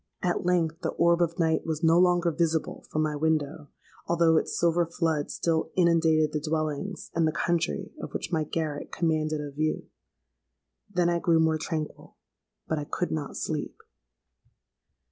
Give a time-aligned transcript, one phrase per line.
[0.23, 3.67] "At length the orb of night was no longer visible from my window,
[4.07, 8.91] although its silver flood still inundated the dwellings and the country of which my garret
[8.91, 9.85] commanded a view.
[10.91, 13.77] Then I grew more tranquil:—but I could not sleep!